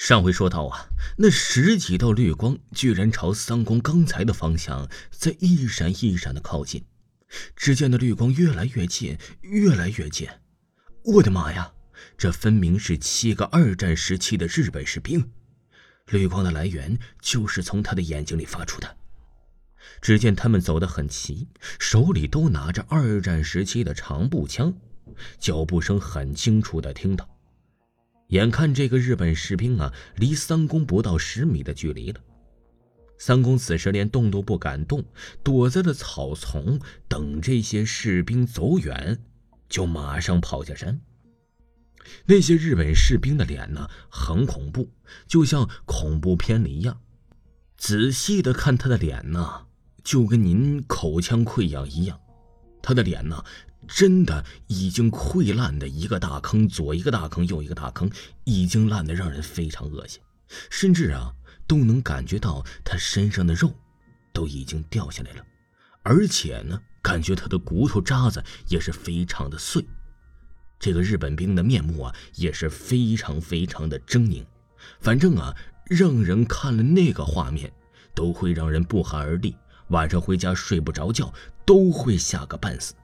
[0.00, 6.82] 上回说到啊，那十几道绿光居然朝三公刚才的方向在一闪一闪的靠近。
[7.54, 10.26] 只见那绿光越来越近，越来越近。
[11.04, 11.70] 我的妈呀！
[12.16, 15.30] 这分明是七个二战时期的日本士兵。
[16.06, 18.96] 绿光的来源就是从他的眼睛里发出的。
[20.00, 21.46] 只见他们走得很齐，
[21.78, 24.74] 手里都拿着二战时期的长步枪，
[25.38, 27.28] 脚步声很清楚的听到。
[28.30, 32.20] 眼看这个日本士兵啊，离三公不到十米的距离了。
[33.18, 35.04] 三公此时连动都不敢动，
[35.42, 39.18] 躲在了草丛，等这些士兵走远，
[39.68, 41.00] 就马上跑下山。
[42.24, 44.88] 那些日本士兵的脸呢，很恐怖，
[45.26, 47.00] 就像恐怖片里一样。
[47.76, 49.66] 仔细的看他的脸呢，
[50.02, 52.18] 就跟您口腔溃疡一样，
[52.80, 53.44] 他的脸呢。
[53.88, 58.10] 真的已经溃烂的一个大坑，左一个大坑，右一个大坑，
[58.44, 60.20] 已经烂的让人非常恶心，
[60.70, 61.32] 甚至啊
[61.66, 63.72] 都能感觉到他身上的肉
[64.32, 65.44] 都已经掉下来了，
[66.02, 69.84] 而且呢，感觉他的骨头渣子也是非常的碎。
[70.78, 74.44] 这个日本兵的面目啊也是非常非常的狰狞，
[75.00, 75.54] 反正啊
[75.86, 77.72] 让人看了那个画面
[78.14, 79.56] 都会让人不寒而栗，
[79.88, 81.32] 晚上回家睡不着觉，
[81.66, 82.94] 都会吓个半死。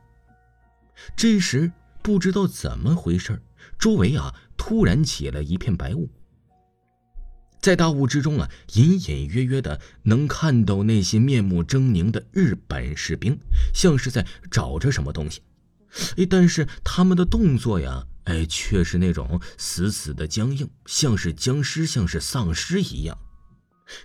[1.16, 3.42] 这时，不知道怎么回事
[3.78, 6.08] 周围啊突然起了一片白雾。
[7.60, 13.38] 在大雾之中啊，隐隐约约的能看到那些面目狰狞的日本士兵，
[13.74, 15.42] 像是在找着什么东西。
[16.16, 23.18] 哎，但是他们的动作呀，哎，却是那种死死的僵硬，像是僵尸，像是丧尸一样。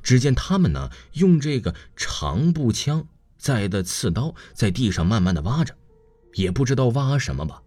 [0.02, 5.76] 只见他们呢，用这个长步枪在的刺刀，在地上慢慢的挖着。
[6.34, 7.64] 也不知道挖什么吧，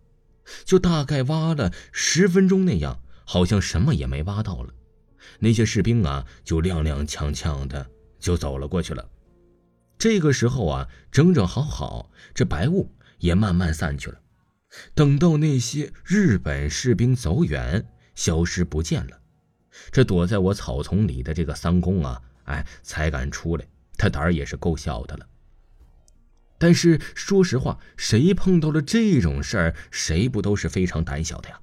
[0.64, 4.72] 就大概挖了十分钟那样，好像什么也没挖到了。
[5.38, 7.86] 那些士兵啊，就踉踉跄跄的
[8.18, 9.08] 就走了过去了。
[9.96, 14.18] 这个时候啊，整整好好，这白雾也慢慢散去了。
[14.94, 19.20] 等到那些日本士兵走远，消失不见了，
[19.90, 23.64] 这躲在我草丛里的这个三公啊，哎，才敢出来。
[23.96, 25.26] 他胆儿也是够小的了。
[26.64, 31.60] 但是说实话，谁碰到了这种事儿，谁不都是非常胆小的呀？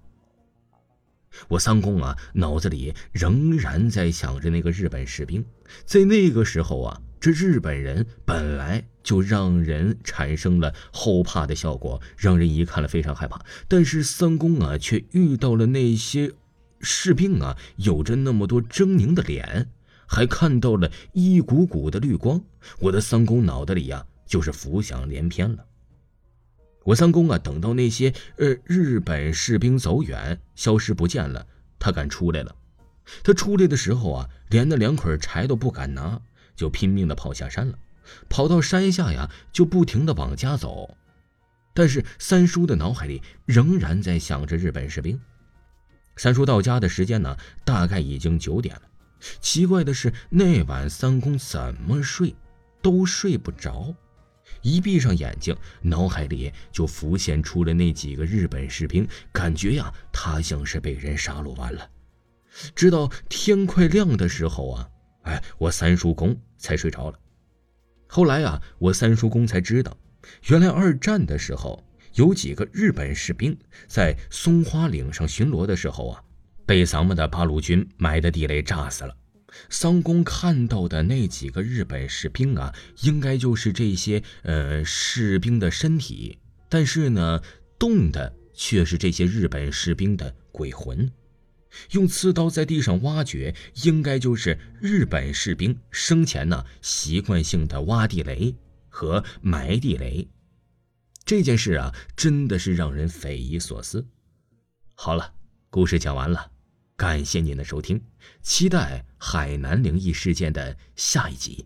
[1.48, 5.44] 我三公啊，脑子里仍然在想着那个日本士兵。
[5.86, 13.44] 在那个时候啊，这日本人本来就让人产生了后怕的效果，让人一看了非常害怕。
[13.68, 16.32] 但是三公啊，却遇到了那些
[16.80, 19.68] 士兵啊，有着那么多狰狞的脸，
[20.06, 22.40] 还看到了一股股的绿光。
[22.82, 24.06] 我的三公脑袋里呀。
[24.32, 25.66] 就是浮想联翩了。
[26.86, 31.46] 我三公啊，等到那些呃日本士兵走远、消失不见了，
[31.78, 32.56] 他敢出来了。
[33.26, 36.22] 他出来的时候啊，连那两捆柴都不敢拿，
[36.56, 37.78] 就拼命的跑下山了。
[38.30, 40.96] 跑到山下呀，就不停的往家走。
[41.74, 45.20] 但是三叔的脑海里仍然在想着日本士兵。
[46.16, 48.84] 三叔到家的时间呢，大概已经九点了。
[49.42, 52.34] 奇怪的是，那晚三公怎么睡
[52.82, 53.94] 都睡不着。
[54.62, 61.90] 一闭上眼睛，脑海里就浮现出了那几个日本士兵，感觉呀，他像是被人杀戮完了。
[62.76, 64.90] 直到天快亮的时候啊，
[65.24, 67.20] 哎，我三叔公才睡着了。
[68.08, 69.98] 后来啊，我三叔公才知道，
[70.48, 71.82] 原来二战的时候，
[72.16, 73.58] 有几个日本士兵
[73.88, 76.22] 在松花岭上巡逻的时候啊，
[76.66, 79.16] 被咱们的八路军埋的地雷炸死了。
[79.70, 86.38] 桑公看到的那几个日本士兵啊，应该就是这些呃士兵的身体，
[86.70, 87.42] 但是呢，
[87.78, 91.12] 动的却是这些日本士兵的鬼魂。
[91.92, 98.54] 用刺刀在地上挖掘，应该就是日本士兵生前呢习惯性的挖地雷
[98.90, 100.28] 和埋地雷。
[101.24, 104.06] 这件事啊，真的是让人匪夷所思。
[104.96, 105.34] 好了，
[105.70, 106.52] 故事讲完了。
[107.02, 108.00] 感谢您的收听，
[108.44, 111.66] 期待海南灵异事件的下一集。